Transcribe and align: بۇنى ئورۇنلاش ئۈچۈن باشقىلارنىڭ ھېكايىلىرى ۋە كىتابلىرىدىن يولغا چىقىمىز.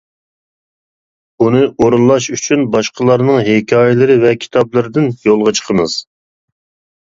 بۇنى 1.43 1.59
ئورۇنلاش 1.65 2.27
ئۈچۈن 2.35 2.63
باشقىلارنىڭ 2.77 3.37
ھېكايىلىرى 3.49 4.17
ۋە 4.25 4.33
كىتابلىرىدىن 4.47 5.13
يولغا 5.29 5.55
چىقىمىز. 5.61 6.01